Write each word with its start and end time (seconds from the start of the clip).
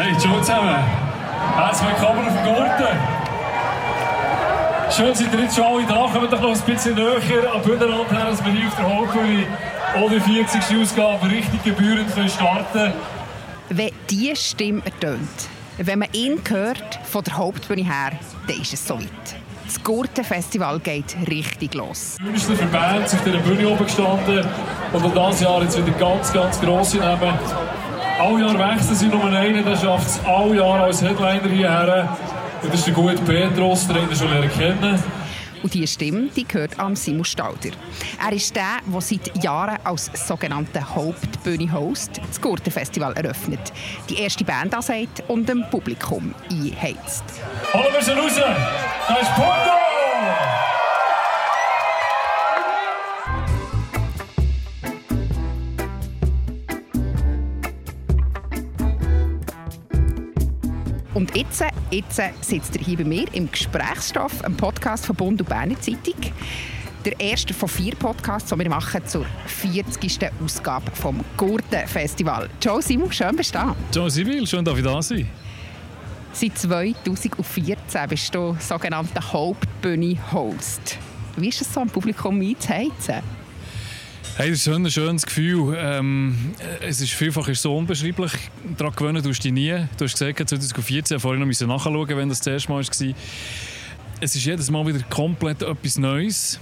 Hey, 0.00 0.16
ciao 0.16 0.38
zusammen. 0.38 0.76
Herzlich 1.56 1.88
willkommen 1.88 2.24
auf 2.28 2.32
dem 2.32 2.44
Gurten. 2.44 2.96
Schön, 4.92 5.12
seid 5.12 5.34
ihr 5.34 5.40
jetzt 5.40 5.56
schon 5.56 5.64
alle 5.64 5.86
da. 5.86 6.08
Kommt 6.12 6.32
doch 6.32 6.40
noch 6.40 6.54
ein 6.54 6.60
bisschen 6.60 6.94
näher 6.94 7.52
am 7.52 7.62
Bühnenrand 7.62 8.12
her, 8.12 8.26
dass 8.30 8.44
wir 8.44 8.52
hier 8.52 8.68
auf 8.68 8.76
der 8.76 8.96
Hauptbühne 8.96 9.46
ohne 10.00 10.20
40. 10.20 10.80
Ausgabe 10.80 11.28
richtig 11.28 11.64
gebührend 11.64 12.12
starten 12.30 12.64
können. 12.72 12.92
Wenn 13.70 13.90
diese 14.08 14.36
Stimme 14.36 14.82
ertönt, 14.84 15.48
wenn 15.78 15.98
man 15.98 16.08
ihn 16.12 16.40
hört 16.48 17.00
von 17.02 17.24
der 17.24 17.36
Hauptbühne 17.36 17.82
her, 17.82 18.12
dann 18.46 18.56
ist 18.60 18.72
es 18.72 18.86
soweit. 18.86 19.08
Das 19.66 19.82
Gurtenfestival 19.82 20.78
geht 20.78 21.16
richtig 21.28 21.74
los. 21.74 22.18
Schönste 22.22 22.54
für 22.54 22.66
Bands 22.66 23.14
auf 23.14 23.24
dieser 23.24 23.38
Bühne 23.38 23.68
oben 23.68 23.84
gestanden 23.84 24.46
und 24.92 25.04
auch 25.04 25.28
dieses 25.30 25.40
Jahr 25.40 25.60
jetzt 25.60 25.76
wieder 25.76 25.98
ganz, 25.98 26.32
ganz 26.32 26.60
grosse 26.60 26.98
Namen. 26.98 27.34
Alle 28.18 28.40
Jahre 28.40 28.58
wechseln 28.58 28.96
sie 28.96 29.06
nur 29.06 29.24
einen, 29.24 29.64
der 29.64 29.76
schafft 29.76 30.08
es 30.08 30.20
alle 30.26 30.56
Jahre 30.56 30.84
als 30.84 31.00
Headliner 31.00 31.48
hierher. 31.48 32.16
Und 32.60 32.72
das 32.72 32.80
ist 32.80 32.88
der 32.88 32.94
gute 32.94 33.22
Petros, 33.22 33.86
den 33.86 34.10
ihr 34.10 34.16
schon 34.16 34.30
lernen 34.30 34.50
kennen. 34.50 35.00
Und 35.62 35.72
diese 35.72 35.86
Stimme 35.86 36.28
die 36.34 36.46
gehört 36.46 36.80
am 36.80 36.96
Simon 36.96 37.24
Stauder. 37.24 37.70
Er 38.24 38.32
ist 38.32 38.54
der, 38.56 38.78
der 38.84 39.00
seit 39.00 39.42
Jahren 39.42 39.78
als 39.84 40.10
sogenannter 40.26 40.94
Hauptbühne-Host 40.96 42.20
das 42.26 42.40
Gurtenfestival 42.40 43.12
eröffnet, 43.12 43.72
die 44.08 44.18
erste 44.18 44.44
Band 44.44 44.74
ansagt 44.74 45.22
und 45.28 45.48
dem 45.48 45.64
Publikum 45.70 46.34
einheizt. 46.50 47.24
Hallo, 47.72 47.84
wir 47.92 48.02
sind 48.02 48.18
raus! 48.18 48.32
Das 49.08 49.22
ist 49.22 49.34
Pongo! 49.36 49.77
Und 61.14 61.34
jetzt, 61.36 61.64
jetzt 61.90 62.20
sitzt 62.42 62.76
er 62.76 62.82
hier 62.84 62.98
bei 62.98 63.04
mir 63.04 63.24
im 63.32 63.50
Gesprächsstoff, 63.50 64.44
einem 64.44 64.56
Podcast 64.56 65.06
von 65.06 65.16
Bund 65.16 65.40
und 65.40 65.48
Berner 65.48 65.80
Zeitung. 65.80 66.14
Der 67.04 67.18
erste 67.18 67.54
von 67.54 67.68
vier 67.68 67.94
Podcasts, 67.94 68.50
die 68.50 68.58
wir 68.58 68.68
machen 68.68 69.00
zur 69.06 69.24
40. 69.46 70.30
Ausgabe 70.44 70.90
vom 70.92 71.24
Gurten-Festival. 71.36 72.50
Joe 72.60 72.82
Simon, 72.82 73.10
schön 73.10 73.34
bist 73.36 73.54
du 73.54 73.58
da. 73.58 73.76
Joe 73.94 74.10
Sibyl, 74.10 74.46
schön, 74.46 74.64
dass 74.64 74.76
ich 74.76 74.84
da 74.84 75.00
sein. 75.00 75.28
Seit 76.32 76.58
2014 76.58 78.08
bist 78.08 78.34
du 78.34 78.56
sogenannter 78.60 79.32
Hauptbühne-Host. 79.32 80.98
Wie 81.36 81.48
ist 81.48 81.62
es 81.62 81.72
so, 81.72 81.80
am 81.80 81.88
Publikum 81.88 82.40
einzuheizen? 82.40 83.22
Hey, 84.38 84.50
das 84.52 84.60
ist 84.60 84.68
ein 84.68 84.88
schönes 84.88 85.26
Gefühl. 85.26 85.76
Ähm, 85.76 86.54
es 86.80 87.00
ist 87.00 87.12
vielfach 87.12 87.48
ist 87.48 87.60
so 87.60 87.76
unbeschreiblich. 87.76 88.30
Daran 88.76 88.94
gewöhnen 88.94 89.20
tust 89.20 89.40
du 89.40 89.48
dich 89.48 89.52
nie. 89.52 89.74
Du 89.96 90.04
hast 90.04 90.12
gesagt, 90.12 90.48
2014, 90.48 91.18
vorhin 91.18 91.40
noch 91.40 91.66
nachschauen, 91.66 92.08
wenn 92.16 92.28
das 92.28 92.38
das 92.38 92.46
erste 92.46 92.70
Mal 92.70 92.76
war. 92.76 93.14
Es 94.20 94.36
ist 94.36 94.44
jedes 94.44 94.70
Mal 94.70 94.86
wieder 94.86 95.00
komplett 95.10 95.62
etwas 95.62 95.98
Neues. 95.98 96.60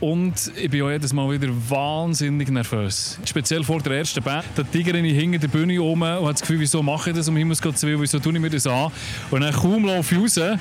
Und 0.00 0.50
ich 0.56 0.70
bin 0.70 0.80
auch 0.80 0.88
jedes 0.88 1.12
Mal 1.12 1.30
wieder 1.30 1.52
wahnsinnig 1.68 2.48
nervös. 2.48 3.18
Speziell 3.26 3.64
vor 3.64 3.82
der 3.82 3.98
ersten 3.98 4.22
Band. 4.22 4.46
Da 4.56 4.62
tigere 4.62 4.98
ich 4.98 5.14
hinter 5.14 5.40
der 5.40 5.48
Bühne 5.48 5.82
um 5.82 6.00
und 6.00 6.08
habe 6.08 6.32
das 6.32 6.40
Gefühl, 6.40 6.60
wieso 6.60 6.82
mache 6.82 7.10
ich 7.10 7.16
das 7.16 7.28
um 7.28 7.36
Himmels 7.36 7.60
Gottes 7.60 7.82
Willen, 7.82 8.00
wieso 8.00 8.18
tue 8.18 8.32
ich 8.32 8.40
mir 8.40 8.48
das 8.48 8.66
an? 8.66 8.90
Und 9.30 9.42
dann 9.42 9.52
kaum 9.52 9.84
laufe 9.84 10.14
ich 10.14 10.38
raus 10.38 10.58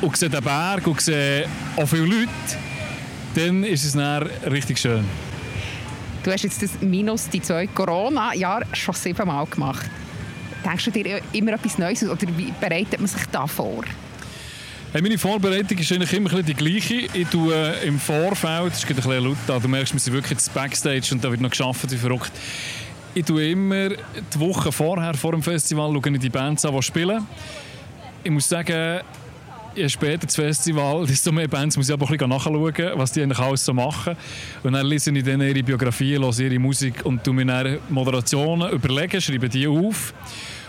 und 0.00 0.16
sehe 0.16 0.28
den 0.28 0.42
Berg 0.42 0.84
und 0.88 1.00
sehe 1.00 1.46
auch 1.76 1.86
viele 1.86 2.06
Leute, 2.06 2.28
dann 3.36 3.62
ist 3.62 3.84
es 3.84 3.92
dann 3.92 4.24
richtig 4.50 4.80
schön. 4.80 5.04
Du 6.22 6.30
hast 6.30 6.44
jetzt 6.44 6.62
das 6.62 6.80
minus 6.80 7.28
die 7.28 7.42
zwei 7.42 7.66
Corona-Jahre 7.66 8.66
schon 8.74 8.94
siebenmal 8.94 9.44
gemacht. 9.46 9.90
Denkst 10.64 10.84
du 10.84 10.90
dir 10.92 11.20
immer 11.32 11.54
etwas 11.54 11.78
Neues 11.78 12.04
oder 12.04 12.26
wie 12.36 12.52
bereitet 12.60 13.00
man 13.00 13.08
sich 13.08 13.26
da 13.32 13.46
vor? 13.46 13.82
Hey, 14.92 15.02
meine 15.02 15.18
Vorbereitung 15.18 15.78
ist 15.78 15.90
eigentlich 15.90 16.12
immer 16.12 16.42
die 16.42 16.54
gleiche. 16.54 17.08
Ich 17.12 17.26
tue 17.28 17.52
äh, 17.54 17.88
im 17.88 17.98
Vorfeld, 17.98 18.72
es 18.72 18.84
ist 18.84 18.90
ein 18.90 18.94
bisschen 18.94 19.24
laut 19.24 19.36
du 19.62 19.68
merkst, 19.68 19.94
wir 19.94 20.00
sind 20.00 20.12
wirklich 20.12 20.32
jetzt 20.32 20.54
Backstage 20.54 21.08
und 21.12 21.24
da 21.24 21.30
wird 21.30 21.40
noch 21.40 21.50
geschafft 21.50 21.90
wie 21.90 21.96
verrückt. 21.96 22.32
Ich 23.14 23.24
tue 23.24 23.50
immer 23.50 23.88
die 23.88 24.38
Woche 24.38 24.70
vorher, 24.70 25.14
vor 25.14 25.32
dem 25.32 25.42
Festival, 25.42 25.92
schaue 25.92 26.12
ich 26.12 26.20
die 26.20 26.28
Bands 26.28 26.64
an, 26.64 26.74
die 26.76 26.82
spielen. 26.82 27.26
Ich 28.22 28.30
muss 28.30 28.48
sagen, 28.48 29.00
je 29.74 29.88
später 29.88 30.26
das 30.26 30.36
Festival, 30.36 31.06
desto 31.06 31.32
mehr 31.32 31.48
Bands 31.48 31.76
muss 31.76 31.88
ich 31.88 31.92
aber 31.92 32.10
ein 32.10 32.28
nachschauen, 32.28 32.74
was 32.96 33.12
die 33.12 33.22
eigentlich 33.22 33.38
alles 33.38 33.64
so 33.64 33.72
machen. 33.72 34.16
Und 34.62 34.72
dann 34.72 34.86
lese 34.86 35.10
ich 35.10 35.24
dann 35.24 35.40
ihre 35.40 35.62
Biografien, 35.62 36.22
höre 36.22 36.38
ihre 36.38 36.58
Musik 36.58 37.04
und 37.04 37.22
tue 37.24 37.34
mir 37.34 37.46
dann 37.46 37.78
Moderationen 37.88 38.70
überlegen, 38.70 39.20
schreibe 39.20 39.48
die 39.48 39.66
auf. 39.66 40.14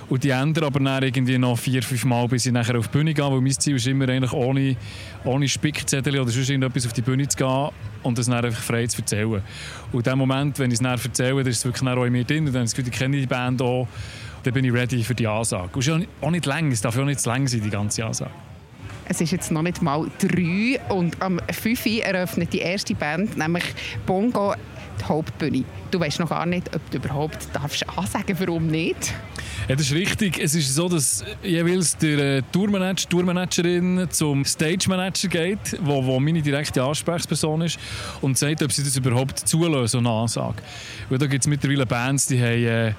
Und 0.10 0.24
die 0.24 0.30
ändern 0.30 0.66
aber 0.66 0.80
dann 0.80 1.02
irgendwie 1.02 1.38
noch 1.38 1.58
vier, 1.58 1.82
fünf 1.82 2.06
Mal, 2.06 2.28
bis 2.28 2.46
ich 2.46 2.52
nachher 2.52 2.78
auf 2.78 2.88
die 2.90 2.98
Bühne 2.98 3.14
gehe, 3.14 3.24
weil 3.24 3.40
mein 3.42 3.52
Ziel 3.52 3.78
ist 3.78 3.88
immer 3.88 4.08
eigentlich 4.10 4.34
ohne, 4.34 4.76
ohne 5.24 5.48
Spickzettel 5.48 6.20
oder 6.20 6.30
sonst 6.30 6.50
irgendetwas 6.50 6.86
auf 6.86 6.94
die 6.94 7.02
Bühne 7.02 7.28
zu 7.28 7.38
gehen 7.38 7.70
und 8.04 8.18
das 8.18 8.26
dann 8.26 8.44
einfach 8.44 8.62
frei 8.62 8.86
zu 8.86 9.00
erzählen. 9.00 9.42
Und 9.92 10.06
in 10.06 10.12
dem 10.12 10.20
Moment, 10.20 10.60
wenn 10.60 10.70
ich 10.70 10.76
es 10.76 10.82
dann 10.82 11.00
erzähle, 11.00 11.38
dann 11.44 11.48
ist 11.48 11.58
es 11.58 11.66
wirklich 11.66 11.90
auch 11.90 12.04
in 12.04 12.12
mir 12.12 12.26
drin 12.26 12.46
und 12.46 12.54
dann 12.54 12.64
ist 12.64 12.78
ich 12.78 12.92
kenne 12.92 13.18
die 13.18 13.26
Band 13.26 13.62
auch, 13.62 13.88
dann 14.44 14.54
bin 14.54 14.66
ich 14.66 14.74
ready 14.74 15.04
für 15.04 15.16
die 15.16 15.26
Ansage. 15.26 15.70
Und 15.74 15.80
es 15.80 15.88
ist 15.88 16.08
auch 16.22 16.32
nicht 16.32 16.46
lang, 16.46 16.72
es 16.72 16.82
darf 16.82 16.98
auch 16.98 17.06
nicht 17.06 17.22
zu 17.22 17.30
lang 17.30 17.48
sein, 17.48 17.62
die 17.62 17.70
ganze 17.70 18.06
Ansage. 18.06 18.32
Es 19.10 19.22
ist 19.22 19.32
jetzt 19.32 19.52
noch 19.52 19.62
nicht 19.62 19.82
mal 19.82 20.10
drei 20.20 20.80
und 20.90 21.22
am 21.22 21.40
5 21.52 21.86
Uhr 21.86 22.04
eröffnet 22.04 22.54
die 22.54 22.60
erste 22.60 22.96
Band, 22.96 23.38
nämlich 23.38 23.64
Bongo, 24.06 24.56
die 25.00 25.06
Hauptbühne. 25.06 25.64
Du 25.92 26.00
weißt 26.00 26.20
noch 26.20 26.30
gar 26.30 26.46
nicht, 26.46 26.74
ob 26.76 26.90
du 26.92 26.98
überhaupt 26.98 27.48
darfst 27.54 27.86
ansagen 27.98 28.36
warum 28.40 28.68
nicht. 28.68 29.14
Ja, 29.68 29.76
das 29.76 29.88
ist 29.88 29.94
richtig. 29.94 30.40
Es 30.40 30.56
ist 30.56 30.76
so, 30.76 30.90
dass 30.90 31.24
jeweils 31.42 31.98
der 31.98 32.38
äh, 32.38 32.42
Tourmanager, 32.52 33.08
Tourmanagerin 33.10 34.08
zum 34.10 34.44
Stage 34.44 34.90
Manager 34.90 35.28
geht, 35.30 35.78
wo, 35.82 36.04
wo 36.06 36.20
meine 36.20 36.42
direkte 36.42 36.84
Ansprechperson 36.84 37.62
ist 37.62 37.80
und 38.22 38.38
sagt, 38.38 38.62
ob 38.62 38.72
sie 38.72 38.84
das 38.84 38.98
überhaupt 38.98 39.40
zulassen, 39.40 39.88
so 39.88 39.98
eine 40.00 40.10
Ansage. 40.10 40.58
Weil 41.10 41.18
da 41.18 41.28
gibt 41.28 41.44
es 41.44 41.48
mittlerweile 41.48 41.86
Bands, 41.86 42.28
die 42.28 42.40
haben... 42.42 42.66
Äh, 42.66 42.94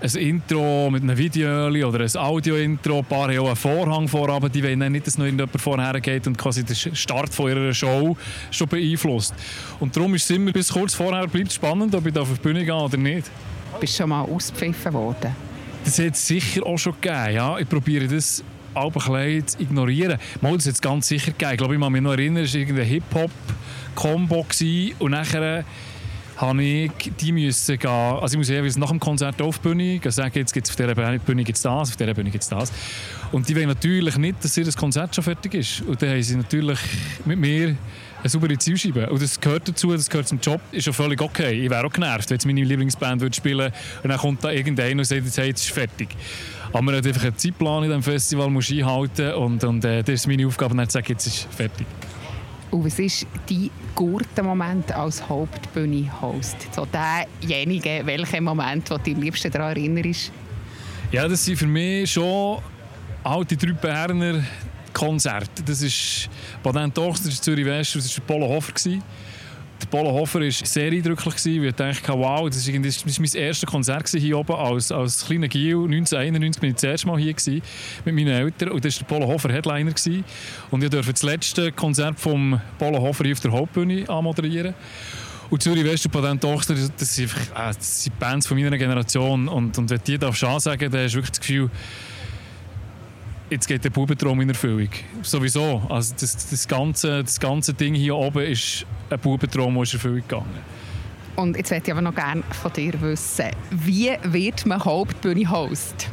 ein 0.00 0.14
Intro 0.16 0.90
mit 0.90 1.02
einem 1.02 1.16
Video 1.16 1.66
oder 1.68 2.00
ein 2.00 2.16
Audio-Intro. 2.16 2.98
Ein 2.98 3.04
paar 3.04 3.28
haben 3.28 3.38
auch 3.38 3.46
einen 3.46 3.56
Vorhang 3.56 4.08
vorab. 4.08 4.52
Die 4.52 4.62
wollen 4.62 4.92
nicht, 4.92 5.06
dass 5.06 5.16
noch 5.18 5.24
irgendjemand 5.24 5.60
vorher 5.60 6.00
geht 6.00 6.26
und 6.26 6.36
quasi 6.36 6.64
den 6.64 6.76
Start 6.76 7.34
von 7.34 7.50
ihrer 7.50 7.72
Show 7.72 8.16
schon 8.50 8.68
beeinflusst. 8.68 9.34
Und 9.80 9.96
darum 9.96 10.14
ist 10.14 10.24
es 10.24 10.36
immer 10.36 10.52
bis 10.52 10.72
kurz 10.72 10.94
vorher 10.94 11.26
bleibt 11.26 11.52
spannend, 11.52 11.94
ob 11.94 12.06
ich 12.06 12.16
auf 12.16 12.28
die 12.32 12.40
Bühne 12.40 12.64
gehe 12.64 12.74
oder 12.74 12.96
nicht. 12.96 13.30
Bist 13.80 13.94
du 13.94 14.02
schon 14.02 14.10
mal 14.10 14.22
ausgepfiffen 14.22 14.92
worden? 14.92 15.34
Das 15.84 15.98
hat 15.98 16.14
es 16.14 16.26
sicher 16.26 16.66
auch 16.66 16.78
schon 16.78 16.94
gegeben. 17.00 17.34
Ja. 17.34 17.58
Ich 17.58 17.68
probiere 17.68 18.06
das 18.08 18.42
auch 18.74 18.94
ein 19.08 19.46
zu 19.46 19.60
ignorieren. 19.60 20.18
Mal, 20.40 20.56
das 20.56 20.66
hat 20.66 20.74
es 20.74 20.80
ganz 20.80 21.08
sicher 21.08 21.32
gegeben. 21.32 21.52
Ich 21.52 21.58
glaube, 21.58 21.74
ich 21.74 21.80
kann 21.80 21.92
mich 21.92 22.02
noch 22.02 22.12
erinnern, 22.12 22.44
es 22.44 22.52
war 22.52 22.60
irgendein 22.60 22.86
Hip-Hop-Kombo 22.86 24.46
und 24.98 25.10
nachher 25.10 25.64
habe 26.36 26.62
ich 26.62 26.90
die 27.20 27.32
müssen 27.32 27.78
gehen, 27.78 27.90
also 27.90 28.34
ich 28.34 28.38
muss 28.38 28.48
jeweils 28.48 28.76
nach 28.76 28.90
dem 28.90 29.00
Konzert 29.00 29.40
auf 29.40 29.58
die 29.58 29.68
Bühne 29.68 29.98
gehen, 29.98 30.12
sagen, 30.12 30.32
jetzt 30.34 30.52
gibt 30.52 30.66
es 30.66 30.70
auf 30.70 30.76
dieser 30.76 30.94
Bühne 31.18 31.44
gibt's 31.44 31.62
das, 31.62 31.90
auf 31.90 31.96
dieser 31.96 32.14
Bühne 32.14 32.30
es 32.34 32.48
das. 32.48 32.72
Und 33.32 33.48
die 33.48 33.56
wollen 33.56 33.68
natürlich 33.68 34.16
nicht, 34.16 34.44
dass 34.44 34.56
ihr 34.56 34.64
das 34.64 34.76
Konzert 34.76 35.14
schon 35.14 35.24
fertig 35.24 35.54
ist. 35.54 35.82
Und 35.82 36.00
dann 36.00 36.10
haben 36.10 36.22
sie 36.22 36.36
natürlich 36.36 36.78
mit 37.24 37.38
mir 37.38 37.76
eine 38.24 38.30
saubere 38.30 38.56
Zielscheibe. 38.56 39.10
Und 39.10 39.20
das 39.20 39.38
gehört 39.38 39.68
dazu, 39.68 39.92
das 39.92 40.08
gehört 40.08 40.28
zum 40.28 40.40
Job, 40.40 40.60
ist 40.72 40.86
ja 40.86 40.92
völlig 40.92 41.20
okay. 41.20 41.64
Ich 41.64 41.70
wäre 41.70 41.86
auch 41.86 41.92
genervt, 41.92 42.30
wenn 42.30 42.36
jetzt 42.36 42.46
meine 42.46 42.64
Lieblingsband 42.64 43.20
würde 43.20 43.36
spielen 43.36 43.70
und 44.02 44.08
dann 44.08 44.18
kommt 44.18 44.42
da 44.42 44.50
irgendeiner 44.50 45.00
und 45.00 45.04
sagt, 45.04 45.24
jetzt, 45.24 45.36
hey, 45.36 45.48
jetzt 45.48 45.64
ist 45.64 45.72
fertig. 45.72 46.08
Aber 46.72 46.82
man 46.82 46.96
hat 46.96 47.06
einfach 47.06 47.24
einen 47.24 47.36
Zeitplan 47.36 47.84
in 47.84 47.90
diesem 47.90 48.02
Festival, 48.02 48.50
muss 48.50 48.70
einhalten 48.70 49.34
und, 49.34 49.62
und 49.62 49.84
äh, 49.84 50.02
das 50.02 50.14
ist 50.14 50.26
meine 50.26 50.46
Aufgabe, 50.46 50.72
und 50.72 50.78
dann 50.78 50.88
zu 50.88 50.94
sagen, 50.94 51.06
jetzt 51.08 51.26
ist 51.26 51.46
fertig. 51.54 51.86
Und 52.70 52.84
was 52.84 52.98
ist 52.98 53.26
dein 53.48 53.70
guten 53.94 54.44
Moment 54.44 54.92
als 54.92 55.28
Hauptbühne-Host? 55.28 56.56
So 56.72 56.86
derjenige, 56.86 58.02
welcher 58.04 58.40
Moment, 58.40 58.90
den 58.90 59.02
du 59.04 59.10
am 59.12 59.20
liebsten 59.20 59.50
daran 59.50 59.76
erinnerst? 59.76 60.32
Ja, 61.12 61.28
das 61.28 61.44
sind 61.44 61.56
für 61.56 61.66
mich 61.66 62.10
schon 62.10 62.58
alte 63.22 63.56
drei 63.56 63.72
Berner 63.72 64.42
Konzerte. 64.92 65.62
Das 65.64 65.82
ist 65.82 66.28
Baden 66.62 66.92
Tochter, 66.94 67.30
Zürich 67.30 67.66
West, 67.66 67.96
das 67.96 68.16
war 68.18 68.26
Polo 68.26 68.48
Hofer. 68.48 68.72
Der 69.82 69.86
Polo 69.88 70.12
Hofer 70.12 70.40
war 70.40 70.50
sehr 70.50 70.92
eindrücklich, 70.92 71.34
weil 71.44 71.66
ich 71.66 71.74
dachte, 71.74 72.12
wow, 72.12 72.48
das 72.48 72.66
war, 72.66 72.80
mein 72.80 73.34
erstes 73.34 73.68
Konzert 73.68 74.08
hier 74.08 74.38
oben 74.38 74.54
als, 74.54 74.92
als 74.92 75.26
kleiner 75.26 75.48
Gil. 75.48 75.84
1991 75.84 76.62
war 76.62 76.68
ich 76.68 76.74
das 76.74 76.84
erste 76.84 77.06
Mal 77.08 77.18
hier 77.18 77.34
mit 78.04 78.14
meinen 78.14 78.28
Eltern 78.28 78.70
und 78.70 78.84
das 78.84 79.00
war 79.00 79.08
der 79.08 79.14
Polo 79.16 79.32
Hofer 79.32 79.52
Headliner. 79.52 79.92
Und 80.70 80.82
ich 80.82 80.90
durfte 80.90 81.12
das 81.12 81.22
letzte 81.22 81.72
Konzert 81.72 82.18
vom 82.18 82.60
Polo 82.78 83.00
Hofer 83.00 83.24
hier 83.24 83.34
auf 83.34 83.40
der 83.40 83.52
Hauptbühne 83.52 84.08
anmoderieren. 84.08 84.74
Und 85.50 85.62
Zürich 85.62 85.84
West 85.84 86.06
und 86.06 86.12
Patent 86.12 86.40
Tochter, 86.40 86.74
das 86.74 87.14
sind, 87.14 87.30
äh, 87.30 87.34
das 87.54 88.04
sind 88.04 88.18
Bands 88.18 88.46
von 88.46 88.56
meiner 88.56 88.78
Generation. 88.78 89.48
Und, 89.48 89.76
und 89.76 89.90
wenn 89.90 90.00
die 90.06 90.18
darfst 90.18 90.42
ansagen, 90.44 90.90
dann 90.90 91.06
du 91.06 91.12
wirklich 91.14 91.30
das 91.30 91.40
Gefühl, 91.40 91.70
jetzt 93.50 93.66
geht 93.66 93.84
der 93.84 93.90
Bubentraum 93.90 94.40
in 94.40 94.48
Erfüllung. 94.48 94.88
Sowieso. 95.22 95.82
Also 95.88 96.14
das, 96.18 96.48
das, 96.48 96.68
ganze, 96.68 97.22
das 97.22 97.38
ganze 97.38 97.74
Ding 97.74 97.94
hier 97.94 98.16
oben 98.16 98.44
ist 98.44 98.86
ein 99.10 99.18
Bubentraum, 99.18 99.74
der 99.74 99.82
in 99.84 99.90
Erfüllung 99.92 100.22
gegangen. 100.22 100.74
Und 101.36 101.56
jetzt 101.56 101.70
möchte 101.70 101.90
ich 101.90 101.92
aber 101.92 102.02
noch 102.02 102.14
gerne 102.14 102.42
von 102.62 102.72
dir 102.72 103.00
wissen, 103.00 103.50
wie 103.70 104.12
wird 104.22 104.66
man 104.66 104.84
Hauptbühne-Host? 104.84 106.08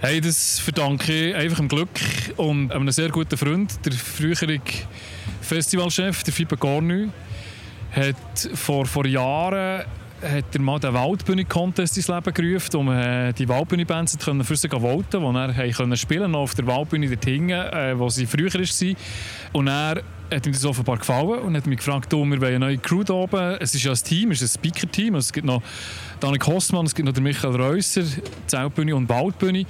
Hey, 0.00 0.20
das 0.20 0.58
verdanke 0.58 1.30
ich 1.30 1.34
einfach 1.34 1.58
dem 1.58 1.68
Glück 1.68 1.88
und 2.36 2.70
einem 2.70 2.90
sehr 2.90 3.08
guten 3.08 3.36
Freund, 3.36 3.78
der 3.84 3.92
frühere 3.92 4.60
Festivalchef, 5.40 6.22
der 6.22 6.34
Fippe 6.34 6.56
Gornü, 6.56 7.08
hat 7.92 8.50
vor, 8.54 8.84
vor 8.84 9.06
Jahren 9.06 9.84
hat 10.22 10.54
er 10.54 10.60
mal 10.60 10.78
den 10.78 10.94
Waldbühne-Contest 10.94 11.96
ins 11.96 12.08
Leben 12.08 12.32
gerufen, 12.32 12.76
um 12.76 12.90
äh, 12.90 13.32
die 13.32 13.48
Waldbühne-Bands 13.48 14.18
für 14.22 14.56
sie 14.56 14.68
voten 14.68 15.22
wo 15.22 15.32
er 15.32 15.72
können 15.72 15.96
spielen 15.96 16.34
auf 16.34 16.54
der 16.54 16.66
Waldbühne 16.66 17.08
dort 17.08 17.24
hinten, 17.24 17.50
äh, 17.50 17.98
wo 17.98 18.08
sie 18.08 18.26
früher 18.26 18.52
war. 18.52 18.96
Und 19.52 19.68
er 19.68 20.02
hat 20.30 20.46
ihm 20.46 20.52
das 20.52 20.64
offenbar 20.64 20.98
gefallen 20.98 21.40
und 21.40 21.56
hat 21.56 21.66
mich 21.66 21.78
gefragt, 21.78 22.12
oh, 22.14 22.24
wir 22.24 22.40
wollen 22.40 22.56
eine 22.56 22.58
neue 22.58 22.78
Crew 22.78 23.02
hier 23.04 23.14
oben. 23.14 23.56
Es 23.60 23.74
ist 23.74 23.84
ja 23.84 23.92
ein 23.92 23.96
Team, 23.96 24.30
es 24.30 24.42
ist 24.42 24.56
ein 24.56 24.60
Speaker-Team. 24.60 25.14
Es 25.16 25.32
gibt 25.32 25.46
noch 25.46 25.62
Danik 26.20 26.46
Hossmann, 26.46 26.86
es 26.86 26.94
gibt 26.94 27.06
noch 27.06 27.22
Michael 27.22 27.54
Reusser, 27.56 28.02
Zeltbühne 28.46 28.96
und 28.96 29.08
Waldbühne. 29.08 29.66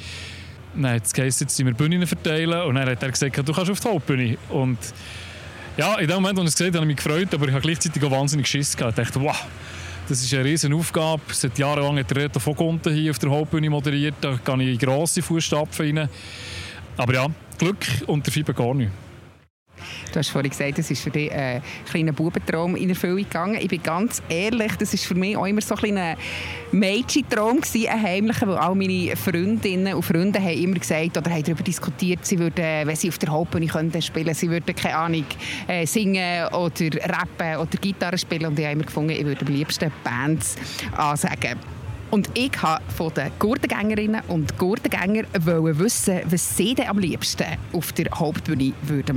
Dann 0.75 0.93
hat 0.93 1.07
es 1.07 1.13
geheißen, 1.13 1.47
jetzt 1.47 1.59
wir 1.59 1.75
Bühnen 1.75 2.07
verteilen 2.07 2.63
und 2.63 2.75
dann 2.75 2.89
hat 2.89 3.03
er 3.03 3.11
gesagt, 3.11 3.37
du 3.37 3.53
kannst 3.53 3.71
auf 3.71 3.81
die 3.81 3.89
Hauptbühne. 3.89 4.39
Und 4.51 4.79
ja, 5.77 5.97
in 5.97 6.07
dem 6.07 6.17
Moment, 6.17 6.39
als 6.39 6.49
ich 6.49 6.49
es 6.49 6.57
gesehen 6.57 6.69
habe, 6.69 6.79
habe 6.81 6.91
ich 6.91 6.97
mich 6.97 7.05
gefreut, 7.05 7.35
aber 7.35 7.47
ich 7.47 7.53
habe 7.53 7.63
gleichzeitig 7.63 8.03
auch 8.05 8.11
wahnsinnig 8.11 8.47
Schiss 8.47 8.77
gehabt. 8.77 8.99
Ich 8.99 9.05
dachte, 9.05 9.21
wow, 9.21 9.37
das 10.09 10.23
ist 10.23 10.33
eine 10.35 10.45
riesen 10.45 10.73
Aufgabe. 10.73 11.23
Seit 11.33 11.59
Jahren 11.59 11.99
hat 11.99 12.15
Reto 12.15 12.39
Vogunten 12.39 12.95
hier 12.95 13.11
auf 13.11 13.19
der 13.19 13.31
Hauptbühne 13.31 13.69
moderiert. 13.69 14.15
Da 14.21 14.39
gehe 14.45 14.71
ich 14.71 14.81
in 14.81 14.87
grosse 14.87 15.23
Fußstapfen 15.23 15.99
rein. 15.99 16.09
Aber 16.97 17.15
ja, 17.15 17.27
Glück 17.59 17.85
und 18.07 18.25
der 18.27 18.33
Fiber 18.33 18.53
gar 18.53 18.75
nicht. 18.75 18.91
Du 20.17 20.21
hast 20.21 20.31
vorhin 20.31 20.49
gesagt, 20.49 20.79
das 20.79 20.91
ist 20.91 21.03
für 21.03 21.11
dich 21.11 21.31
ein 21.31 21.63
kleiner 21.91 22.13
Bubentraum 22.13 22.75
in 22.75 22.89
Erfüllung 22.89 23.19
gegangen. 23.19 23.59
Ich 23.61 23.69
bin 23.69 23.83
ganz 23.83 24.23
ehrlich, 24.31 24.73
das 24.77 24.95
ist 24.95 25.05
für 25.05 25.15
mich 25.15 25.37
auch 25.37 25.45
immer 25.45 25.61
so 25.61 25.75
ein 25.75 25.81
kleiner 25.81 26.17
Mädchentraum 26.73 27.61
gewesen, 27.61 27.91
ein 27.91 28.03
heimlicher, 28.03 28.49
weil 28.49 28.57
all 28.57 28.75
meine 28.75 29.15
Freundinnen 29.15 29.93
und 29.93 30.03
Freunde 30.03 30.41
haben 30.41 30.59
immer 30.59 30.79
gesagt 30.79 31.19
oder 31.19 31.31
haben 31.31 31.43
darüber 31.43 31.63
diskutiert, 31.63 32.25
sie 32.25 32.39
würden, 32.39 32.87
wenn 32.87 32.97
sie 32.97 33.11
auf 33.11 33.19
der 33.19 33.29
Hauptbühne 33.29 33.67
könnten 33.67 34.01
sie 34.01 34.49
würden 34.51 34.75
keine 34.75 34.97
Ahnung 34.97 35.27
äh, 35.69 35.85
singen 35.85 36.47
oder 36.47 36.87
rappen 37.11 37.57
oder 37.57 37.79
Gitarre 37.79 38.17
spielen 38.17 38.47
und 38.47 38.59
ich 38.59 38.65
habe 38.65 38.73
immer 38.73 38.85
gefunden, 38.85 39.11
ich 39.11 39.25
würde 39.27 39.45
am 39.45 39.53
liebsten 39.53 39.93
Bands 40.03 40.57
ansagen. 40.97 41.59
Und 42.11 42.31
ich 42.33 42.63
wollte 42.63 42.83
von 42.97 43.13
den 43.13 43.33
Gurtengängerinnen 43.39 44.23
und 44.29 44.57
Gurtengängern 44.57 45.27
wissen, 45.35 46.21
was 46.25 46.57
sie 46.57 46.75
am 46.87 47.01
liebsten 47.01 47.59
auf 47.75 47.93
der 47.93 48.07
Hauptbühne 48.15 48.73
würden 48.81 49.17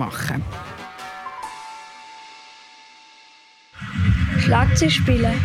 Schlagzeug 4.50 4.90
spielen. 4.90 5.40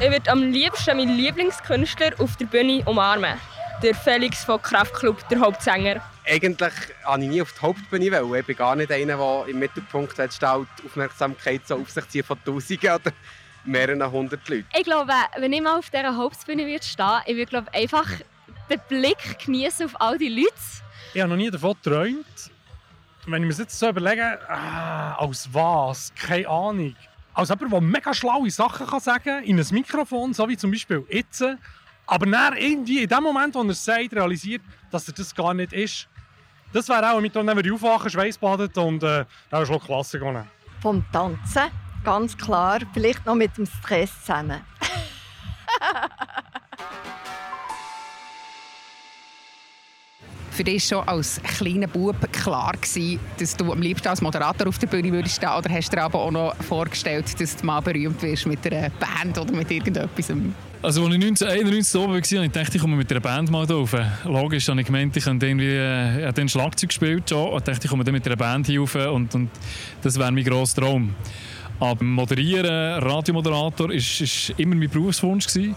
Ich 0.00 0.10
würde 0.10 0.28
am 0.28 0.42
liebsten 0.50 0.96
meinen 0.96 1.16
Lieblingskünstler 1.16 2.14
auf 2.18 2.34
der 2.34 2.46
Bühne 2.46 2.82
umarmen. 2.84 3.38
Der 3.80 3.94
Felix 3.94 4.42
von 4.42 4.60
Kraftklub, 4.60 5.28
der 5.28 5.38
Hauptsänger. 5.38 6.02
Eigentlich 6.26 6.72
wollte 7.06 7.22
ich 7.22 7.28
nie 7.28 7.42
auf 7.42 7.52
die 7.52 7.62
Hauptbühne. 7.62 8.10
Weil. 8.10 8.40
Ich 8.40 8.46
bin 8.46 8.56
gar 8.56 8.74
nicht 8.74 8.90
einer, 8.90 9.16
der 9.16 9.44
im 9.46 9.60
Mittelpunkt 9.60 10.14
steht, 10.14 10.32
die 10.42 10.46
Aufmerksamkeit 10.84 11.60
so 11.64 11.76
auf 11.76 11.88
sich 11.88 12.08
zieht 12.08 12.26
von 12.26 12.36
Tausenden 12.44 12.90
oder 12.90 13.12
mehreren 13.66 14.10
hundert 14.10 14.48
Leuten. 14.48 14.66
Ich 14.76 14.82
glaube, 14.82 15.12
wenn 15.38 15.52
ich 15.52 15.62
mal 15.62 15.78
auf 15.78 15.88
dieser 15.90 16.16
Hauptbühne 16.16 16.66
würde 16.66 16.84
stehen 16.84 17.20
ich 17.26 17.36
würde 17.36 17.50
glaube, 17.50 17.72
einfach 17.72 18.10
den 18.68 18.80
Blick 18.88 19.38
genießen 19.44 19.86
auf 19.86 20.00
all 20.00 20.18
die 20.18 20.30
Leute. 20.30 20.52
Ich 21.12 21.20
habe 21.20 21.30
noch 21.30 21.36
nie 21.36 21.52
davon 21.52 21.76
geträumt. 21.80 22.50
Wenn 23.26 23.44
ich 23.44 23.56
mir 23.56 23.62
jetzt 23.62 23.78
so 23.78 23.88
überlege, 23.88 24.40
ah, 24.50 25.14
als 25.18 25.48
was? 25.54 26.12
Keine 26.16 26.48
Ahnung. 26.48 26.96
Als 27.34 27.48
jemand, 27.48 27.72
der 27.72 27.80
mega 27.80 28.14
schlaue 28.14 28.50
Sachen 28.50 28.86
kann 28.86 29.00
sagen 29.00 29.24
kann, 29.24 29.44
in 29.44 29.58
ein 29.58 29.66
Mikrofon, 29.72 30.32
so 30.32 30.48
wie 30.48 30.56
zum 30.56 30.70
Beispiel 30.70 31.04
jetzt. 31.10 31.44
Aber 32.06 32.26
dann 32.26 32.56
irgendwie 32.56 33.02
in 33.02 33.08
dem 33.08 33.22
Moment, 33.22 33.54
wo 33.54 33.62
er 33.62 33.70
es 33.70 33.84
sagt, 33.84 34.12
realisiert, 34.12 34.62
dass 34.90 35.08
er 35.08 35.14
das 35.14 35.34
gar 35.34 35.52
nicht 35.52 35.72
ist. 35.72 36.08
Das 36.72 36.88
wäre 36.88 37.12
auch 37.12 37.20
mit, 37.20 37.34
wenn 37.34 37.46
wir 37.46 37.74
aufwachen, 37.74 38.10
schweißbadet 38.10 38.78
und 38.78 39.02
äh, 39.02 39.24
dann 39.50 39.66
schon 39.66 39.80
Klasse 39.80 40.18
gewonnen. 40.18 40.48
Vom 40.80 41.04
Tanzen 41.12 41.70
ganz 42.04 42.36
klar. 42.36 42.80
Vielleicht 42.92 43.24
noch 43.26 43.34
mit 43.34 43.56
dem 43.56 43.66
Stress 43.66 44.10
zusammen. 44.20 44.60
Für 50.50 50.62
dich 50.62 50.84
schon 50.84 51.08
als 51.08 51.40
kleiner 51.42 51.88
Bub 51.88 52.14
klar 52.44 52.72
gewesen, 52.72 53.18
dass 53.38 53.56
du 53.56 53.72
am 53.72 53.80
liebsten 53.80 54.08
als 54.08 54.20
Moderator 54.20 54.68
auf 54.68 54.78
der 54.78 54.86
Bühne 54.86 55.10
würdest 55.10 55.36
stehen 55.36 55.48
oder 55.48 55.70
hast 55.70 55.92
du 55.92 55.96
dir 55.96 56.02
aber 56.02 56.20
auch 56.20 56.30
noch 56.30 56.54
vorgestellt, 56.56 57.40
dass 57.40 57.56
du 57.56 57.66
mal 57.66 57.80
berühmt 57.80 58.20
wirst 58.22 58.46
mit 58.46 58.66
einer 58.66 58.90
Band 58.90 59.38
oder 59.38 59.52
mit 59.52 59.70
irgendetwas? 59.70 60.30
Also 60.82 61.06
als 61.06 61.14
ich 61.14 61.22
1991 61.22 62.00
oben 62.00 62.12
war, 62.12 62.18
ich 62.18 62.50
dachte 62.50 62.76
ich, 62.76 62.82
komme 62.82 62.96
mit 62.96 63.10
einer 63.10 63.20
Band 63.20 63.50
mal 63.50 63.64
rauf. 63.64 63.96
Logisch, 64.24 64.68
ich 64.68 64.86
gemeint, 64.86 65.16
ich 65.16 65.24
habe 65.24 65.46
äh, 65.46 66.32
den 66.32 66.48
Schlagzeug 66.48 66.90
gespielt 66.90 67.30
schon 67.30 67.48
und 67.48 67.66
dachte, 67.66 67.84
ich 67.84 67.90
komme 67.90 68.04
dann 68.04 68.12
mit 68.12 68.26
einer 68.26 68.36
Band 68.36 68.66
hier 68.66 68.80
rauf 68.80 68.94
und, 68.94 69.34
und 69.34 69.48
das 70.02 70.18
wäre 70.18 70.30
mein 70.30 70.44
grosser 70.44 70.82
Traum. 70.82 71.14
Aber 71.80 72.04
Moderieren, 72.04 73.02
Radiomoderator, 73.02 73.88
war 73.88 74.54
immer 74.58 74.74
mein 74.74 74.90
Berufswunsch. 74.90 75.46
Gewesen. 75.46 75.74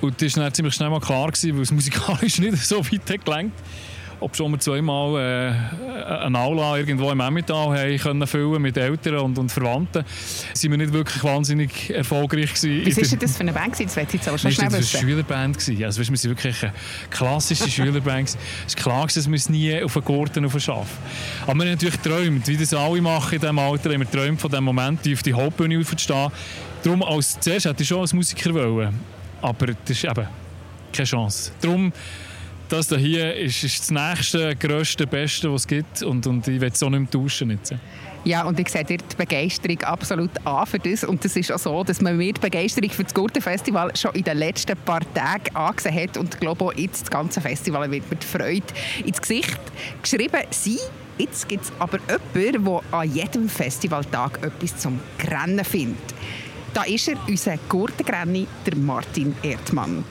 Und 0.00 0.22
das 0.22 0.36
war 0.36 0.44
dann 0.44 0.54
ziemlich 0.54 0.74
schnell 0.74 0.88
mal 0.88 1.00
klar, 1.00 1.26
gewesen, 1.26 1.56
weil 1.56 1.62
es 1.62 1.72
musikalisch 1.72 2.38
nicht 2.38 2.56
so 2.58 2.78
weit 2.78 3.10
hat 3.10 3.24
gelangt 3.24 3.52
ob 4.20 4.36
schon 4.36 4.52
wir 4.52 4.58
zweimal 4.58 5.18
äh, 5.18 6.24
eine 6.24 6.38
Aula 6.38 6.76
irgendwo 6.76 7.10
im 7.10 7.20
Emmental 7.20 7.78
haben 7.78 7.98
können 7.98 8.26
füllen 8.26 8.62
mit 8.62 8.76
Eltern 8.76 9.16
und, 9.16 9.38
und 9.38 9.50
Verwandten, 9.50 10.04
sind 10.52 10.70
wir 10.70 10.78
nicht 10.78 10.92
wirklich 10.92 11.22
wahnsinnig 11.24 11.90
erfolgreich 11.90 12.54
gewesen. 12.54 13.00
Was 13.00 13.10
war 13.10 13.18
das 13.18 13.36
für 13.36 13.40
eine 13.40 13.52
Band? 13.52 13.80
Das 13.80 13.96
wollte 13.96 14.08
ich 14.08 14.14
jetzt 14.14 14.28
aber 14.28 14.38
schon 14.38 14.52
schnell 14.52 14.68
wissen. 14.68 14.80
Das 14.80 14.94
war 14.94 15.00
eine 15.00 15.10
Schülerband. 15.10 15.58
Gewesen. 15.58 15.84
Also, 15.84 16.00
weißt, 16.00 16.10
wir 16.10 16.18
sind 16.18 16.30
wirklich 16.30 16.62
eine 16.62 16.72
klassische 17.10 17.70
Schülerband. 17.70 18.28
Es 18.28 18.36
ist 18.66 18.76
klar, 18.76 19.06
dass 19.06 19.28
wir 19.28 19.36
es 19.36 19.48
nie 19.48 19.82
auf 19.82 19.94
den 19.94 20.04
Gurten 20.04 20.50
schaffen. 20.60 20.86
Aber 21.42 21.54
wir 21.54 21.62
haben 21.62 21.70
natürlich 21.70 22.02
geträumt, 22.02 22.46
wie 22.46 22.56
das 22.56 22.74
alle 22.74 23.00
machen 23.00 23.34
in 23.34 23.40
diesem 23.40 23.58
Alter, 23.58 23.92
haben 23.92 24.00
wir 24.00 24.06
geträumt 24.06 24.40
von 24.40 24.50
dem 24.50 24.64
Moment, 24.64 25.00
auf 25.12 25.22
die 25.22 25.32
Hauptbühne 25.32 25.78
aufzustehen. 25.78 26.30
Darum, 26.82 27.02
als 27.02 27.38
zuerst 27.40 27.66
hätte 27.66 27.82
ich 27.82 27.88
schon 27.88 28.00
als 28.00 28.12
Musiker 28.12 28.54
wollen. 28.54 28.98
Aber 29.42 29.66
das 29.66 29.90
ist 29.90 30.04
eben 30.04 30.26
keine 30.92 31.06
Chance. 31.06 31.52
Darum 31.60 31.92
das 32.72 32.88
hier 32.88 33.34
ist, 33.34 33.62
ist 33.64 33.80
das 33.80 33.90
nächste, 33.90 34.54
grösste, 34.56 35.06
beste, 35.06 35.52
was 35.52 35.62
es 35.62 35.66
gibt. 35.66 36.02
Und, 36.02 36.26
und 36.26 36.46
ich 36.48 36.60
will 36.60 36.70
es 36.72 36.82
auch 36.82 36.90
nicht 36.90 37.00
mehr 37.00 37.10
tauschen. 37.10 37.50
Jetzt. 37.50 37.74
Ja, 38.24 38.44
und 38.44 38.60
ich 38.60 38.68
sehe 38.68 38.84
dir 38.84 38.98
die 38.98 39.16
Begeisterung 39.16 39.80
absolut 39.82 40.30
an 40.46 40.66
für 40.66 40.78
das. 40.78 41.04
Und 41.04 41.24
es 41.24 41.36
ist 41.36 41.50
auch 41.50 41.58
so, 41.58 41.82
dass 41.82 42.00
man 42.00 42.16
mir 42.16 42.32
die 42.32 42.40
Begeisterung 42.40 42.90
für 42.90 43.04
das 43.04 43.14
Gurtenfestival 43.14 43.96
schon 43.96 44.14
in 44.14 44.24
den 44.24 44.38
letzten 44.38 44.76
paar 44.76 45.00
Tagen 45.14 45.54
angesehen 45.56 46.02
hat. 46.02 46.16
Und 46.16 46.34
ich 46.34 46.40
glaube 46.40 46.64
auch 46.64 46.74
jetzt, 46.74 47.02
das 47.02 47.10
ganze 47.10 47.40
Festival 47.40 47.90
wird 47.90 48.10
mit 48.10 48.22
Freude 48.22 48.62
ins 49.04 49.20
Gesicht 49.20 49.60
geschrieben 50.02 50.42
sein. 50.50 50.78
Jetzt 51.18 51.48
gibt 51.48 51.64
es 51.64 51.72
aber 51.78 51.98
jemanden, 52.34 52.64
der 52.64 52.98
an 52.98 53.12
jedem 53.12 53.48
Festivaltag 53.48 54.38
etwas 54.42 54.76
zum 54.78 55.00
Grennen 55.18 55.64
findet. 55.64 56.14
Da 56.72 56.82
ist 56.84 57.08
er, 57.08 57.16
unser 57.26 57.56
Gurtengrenni, 57.68 58.46
der 58.64 58.76
Martin 58.76 59.34
Erdmann. 59.42 60.04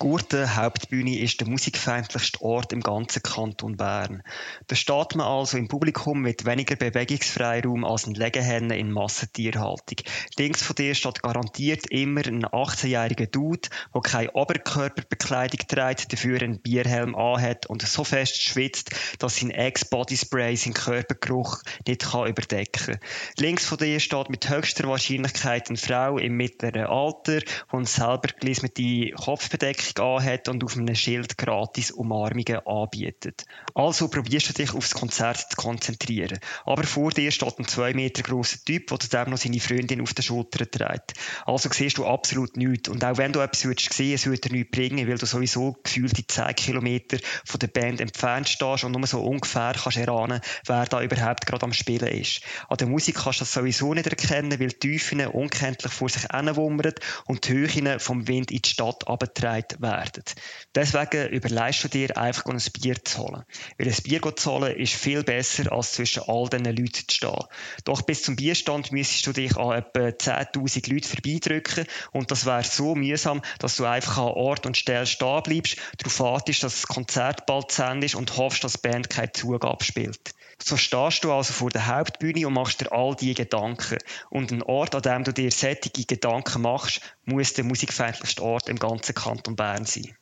Gurten 0.00 0.54
Hauptbühne 0.54 1.18
ist 1.18 1.40
der 1.40 1.48
musikfeindlichste 1.48 2.40
Ort 2.40 2.72
im 2.72 2.82
ganzen 2.82 3.20
Kanton 3.20 3.76
Bern. 3.76 4.22
Da 4.68 4.76
steht 4.76 5.16
man 5.16 5.26
also 5.26 5.58
im 5.58 5.66
Publikum 5.66 6.20
mit 6.20 6.46
weniger 6.46 6.76
Bewegungsfreiraum 6.76 7.84
als 7.84 8.06
ein 8.06 8.14
Legehennen 8.14 8.70
in 8.70 8.92
Massentierhaltung. 8.92 9.98
Links 10.36 10.62
von 10.62 10.76
dir 10.76 10.94
steht 10.94 11.20
garantiert 11.20 11.86
immer 11.90 12.24
ein 12.24 12.46
18-jähriger 12.46 13.26
Dude, 13.26 13.70
der 13.92 14.00
keine 14.02 14.30
Oberkörperbekleidung 14.34 15.66
trägt, 15.66 16.12
dafür 16.12 16.42
einen 16.42 16.60
Bierhelm 16.60 17.16
anhat 17.16 17.66
und 17.66 17.82
so 17.82 18.04
fest 18.04 18.40
schwitzt, 18.40 18.90
dass 19.18 19.38
sein 19.38 19.50
Ex-Bodyspray 19.50 20.54
seinen 20.54 20.74
Körpergeruch 20.74 21.60
nicht 21.88 22.04
kann 22.04 22.28
überdecken 22.28 22.86
kann. 22.86 23.00
Links 23.36 23.64
von 23.64 23.78
dir 23.78 23.98
steht 23.98 24.30
mit 24.30 24.48
höchster 24.48 24.88
Wahrscheinlichkeit 24.88 25.68
eine 25.68 25.76
Frau 25.76 26.18
im 26.18 26.36
mittleren 26.36 26.86
Alter, 26.86 27.40
die 27.40 27.86
selber 27.86 28.28
die 28.76 29.12
Kopfbedeckung 29.16 29.87
Maske 29.88 30.02
anhat 30.02 30.48
und 30.48 30.64
auf 30.64 30.76
einem 30.76 30.94
Schild 30.94 31.38
gratis 31.38 31.90
Umarmungen 31.90 32.66
anbietet. 32.66 33.44
Also 33.74 34.08
probierst 34.08 34.50
du 34.50 34.52
dich 34.52 34.74
aufs 34.74 34.94
Konzert 34.94 35.38
zu 35.38 35.56
konzentrieren. 35.56 36.38
Aber 36.64 36.84
vor 36.84 37.10
dir 37.10 37.30
steht 37.30 37.58
ein 37.58 37.66
zwei 37.66 37.94
Meter 37.94 38.22
grosser 38.22 38.58
Typ, 38.64 38.88
der 38.88 38.98
zudem 38.98 39.30
noch 39.30 39.38
seine 39.38 39.60
Freundin 39.60 40.00
auf 40.00 40.14
der 40.14 40.22
Schulter 40.22 40.70
trägt. 40.70 41.14
Also 41.46 41.68
siehst 41.72 41.98
du 41.98 42.06
absolut 42.06 42.56
nichts. 42.56 42.88
Und 42.88 43.04
auch 43.04 43.16
wenn 43.16 43.32
du 43.32 43.40
etwas 43.40 43.64
würdest 43.64 43.92
sehen, 43.92 44.14
es 44.14 44.26
würde 44.26 44.48
dir 44.48 44.52
nichts 44.52 44.70
bringen, 44.70 45.08
weil 45.08 45.18
du 45.18 45.26
sowieso 45.26 45.76
gefühlte 45.82 46.26
10 46.26 46.54
Kilometer 46.54 47.18
von 47.44 47.58
der 47.60 47.68
Band 47.68 48.00
entfernt 48.00 48.48
stehst 48.48 48.84
und 48.84 48.92
nur 48.92 49.06
so 49.06 49.22
ungefähr 49.22 49.74
kannst 49.74 49.98
erahnen, 49.98 50.40
wer 50.66 50.84
da 50.86 51.02
überhaupt 51.02 51.46
gerade 51.46 51.64
am 51.64 51.72
Spielen 51.72 52.08
ist. 52.08 52.40
An 52.68 52.76
der 52.76 52.86
Musik 52.86 53.16
kannst 53.16 53.40
du 53.40 53.44
das 53.44 53.52
sowieso 53.52 53.94
nicht 53.94 54.06
erkennen, 54.06 54.58
weil 54.58 54.68
die 54.68 54.78
Tiefen 54.78 55.26
unkenntlich 55.26 55.92
vor 55.92 56.08
sich 56.08 56.24
hinwummern 56.30 56.92
und 57.26 57.46
die 57.46 57.52
Höhen 57.52 58.00
vom 58.00 58.26
Wind 58.28 58.50
in 58.50 58.62
die 58.62 58.68
Stadt 58.68 59.06
abtreibt 59.06 59.77
werden. 59.80 60.24
Deswegen 60.74 61.28
überlegst 61.28 61.84
du 61.84 61.88
dir 61.88 62.16
einfach 62.16 62.46
ein 62.46 62.60
Bier 62.80 62.96
zu 63.04 63.18
holen. 63.18 63.44
Weil 63.78 63.88
ein 63.88 64.02
Bier 64.02 64.36
zu 64.36 64.52
holen 64.52 64.76
ist 64.76 64.94
viel 64.94 65.22
besser, 65.22 65.72
als 65.72 65.92
zwischen 65.92 66.22
all 66.26 66.48
diesen 66.48 66.64
Leuten 66.64 67.08
zu 67.08 67.14
stehen. 67.16 67.44
Doch 67.84 68.02
bis 68.02 68.22
zum 68.22 68.36
Bierstand 68.36 68.92
müsstest 68.92 69.26
du 69.26 69.32
dich 69.32 69.56
an 69.56 69.78
etwa 69.78 70.08
10'000 70.08 70.92
Leute 70.92 71.08
vorbeidrücken 71.08 71.86
und 72.12 72.30
das 72.30 72.46
wäre 72.46 72.64
so 72.64 72.94
mühsam, 72.94 73.42
dass 73.58 73.76
du 73.76 73.84
einfach 73.84 74.18
an 74.18 74.32
Ort 74.32 74.66
und 74.66 74.76
Stelle 74.76 75.06
stehen 75.06 75.42
bleibst, 75.42 75.76
darauf 75.98 76.20
wartest, 76.20 76.62
dass 76.62 76.74
das 76.74 76.86
Konzert 76.86 77.46
bald 77.46 77.70
zu 77.70 77.82
Ende 77.82 78.06
ist 78.06 78.14
und 78.14 78.36
hoffst, 78.36 78.64
dass 78.64 78.74
die 78.74 78.88
Band 78.88 79.10
keine 79.10 79.32
Zugabe 79.32 79.84
spielt. 79.84 80.34
So 80.62 80.76
stehst 80.76 81.24
du 81.24 81.32
also 81.32 81.52
vor 81.52 81.70
der 81.70 81.86
Hauptbühne 81.86 82.46
und 82.46 82.54
machst 82.54 82.80
dir 82.80 82.92
all 82.92 83.14
diese 83.14 83.34
Gedanken. 83.34 83.98
Und 84.30 84.50
ein 84.50 84.62
Ort, 84.62 84.94
an 84.94 85.02
dem 85.02 85.24
du 85.24 85.32
dir 85.32 85.50
solche 85.50 85.90
Gedanken 85.90 86.62
machst, 86.62 87.00
muss 87.24 87.52
der 87.54 87.64
musikfeindlichste 87.64 88.42
Ort 88.42 88.68
im 88.68 88.78
ganzen 88.78 89.14
Kanton 89.14 89.56
Bern 89.56 89.84
sein. 89.84 90.14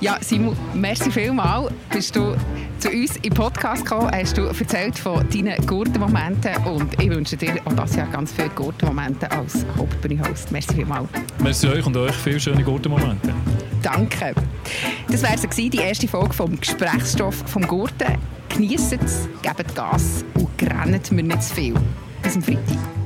Ja, 0.00 0.16
Simon, 0.20 0.56
merci 0.74 1.10
vielmals. 1.10 1.72
Bist 1.90 2.14
du 2.14 2.36
zu 2.78 2.88
uns 2.88 3.16
im 3.16 3.34
Podcast 3.34 3.84
gekommen, 3.84 4.10
hast 4.12 4.38
du 4.38 4.42
erzählt 4.42 4.96
von 4.96 5.28
deinen 5.28 5.66
Gurtenmomenten 5.66 6.56
und 6.66 7.02
ich 7.02 7.10
wünsche 7.10 7.36
dir 7.36 7.60
auch 7.64 7.72
das 7.72 7.96
Jahr 7.96 8.06
ganz 8.06 8.32
viele 8.32 8.50
Gurtenmomente 8.50 9.28
als 9.32 9.66
Hauptbühne-Host. 9.76 10.52
Merci 10.52 10.74
vielmals. 10.74 11.08
Merci 11.42 11.66
euch 11.66 11.84
und 11.84 11.96
euch 11.96 12.14
viele 12.14 12.38
schöne 12.38 12.62
Gurtenmomente. 12.62 13.34
Danke. 13.92 14.34
Das 15.10 15.22
war 15.22 15.30
die 15.70 15.78
erste 15.78 16.06
Folge 16.06 16.34
vom 16.34 16.60
Gesprächsstoff 16.60 17.36
vom 17.46 17.66
Gurten. 17.66 18.18
Genießt 18.50 18.98
es, 19.02 19.28
gebt 19.40 19.74
Gas 19.74 20.24
und 20.34 20.58
grennt 20.58 21.10
mir 21.10 21.22
nicht 21.22 21.42
zu 21.42 21.54
viel. 21.54 21.74
Bis 22.22 22.34
zum 22.34 22.42
Freitag. 22.42 22.97